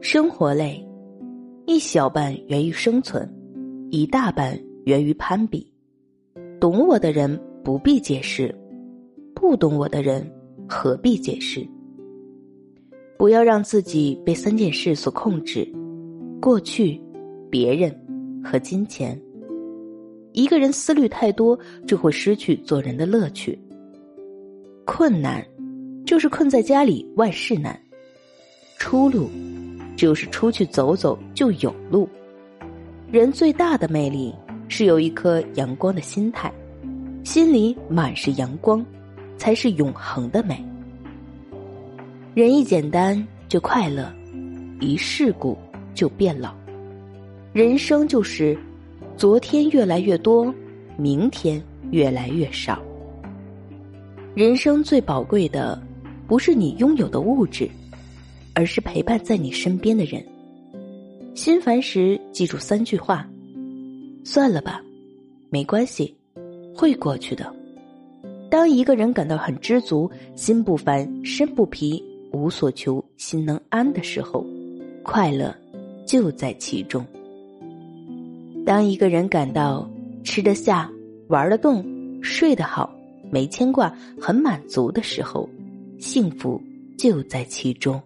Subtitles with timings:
[0.00, 0.86] 生活累，
[1.66, 3.28] 一小半源于生存，
[3.90, 5.70] 一大半源于攀比。
[6.60, 8.54] 懂我的人不必解释，
[9.34, 10.24] 不懂我的人
[10.68, 11.66] 何必解释？
[13.18, 15.68] 不要让自己被三件事所控制：
[16.40, 17.00] 过去、
[17.50, 17.92] 别人
[18.42, 19.20] 和金钱。
[20.32, 21.58] 一个人思虑太多，
[21.88, 23.58] 就会失去做人的乐趣。
[24.86, 25.44] 困难，
[26.06, 27.74] 就是困在家里，万事难；
[28.78, 29.28] 出路，
[29.98, 32.08] 就是出去走走就有路。
[33.10, 34.32] 人最大的魅力
[34.68, 36.52] 是有一颗阳光的心态，
[37.24, 38.84] 心里满是阳光，
[39.36, 40.64] 才是永恒的美。
[42.32, 44.08] 人一简单就快乐，
[44.78, 45.58] 一世故
[45.94, 46.54] 就变老。
[47.52, 48.56] 人生就是。
[49.16, 50.54] 昨天越来越多，
[50.96, 52.80] 明天越来越少。
[54.32, 55.76] 人生最宝贵的，
[56.28, 57.68] 不是你拥有的物质，
[58.58, 60.20] 而是陪伴在你身边的人。
[61.32, 63.24] 心烦时记住三句话：
[64.24, 64.82] 算了吧，
[65.48, 66.12] 没关系，
[66.74, 67.54] 会过去的。
[68.50, 74.44] 当一个人感到很知足、心不烦、身不疲、无所求、心能安的时候，
[75.04, 75.54] 快乐
[76.04, 77.06] 就在其中。
[78.66, 79.88] 当一个人感到
[80.24, 80.90] 吃得下、
[81.28, 81.86] 玩得动、
[82.20, 82.92] 睡得好、
[83.30, 85.48] 没牵挂、很满足的时候，
[86.00, 86.60] 幸福
[86.96, 88.02] 就在其中。